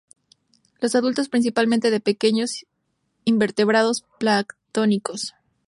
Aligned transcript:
Los 0.79 0.95
adultos 0.95 1.29
principalmente 1.29 1.91
de 1.91 1.99
pequeños 1.99 2.65
invertebrados 3.23 4.03
planctónicos. 4.17 5.35